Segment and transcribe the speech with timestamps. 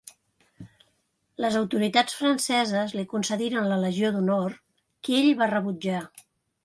[1.45, 4.57] Les autoritats franceses li concediren la Legió d'Honor,
[5.09, 6.01] que ell va rebutjar.